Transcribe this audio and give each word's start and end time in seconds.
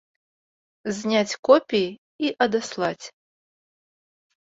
Зняць 0.99 1.37
копіі 1.49 1.89
і 2.25 2.35
адаслаць. 2.49 3.05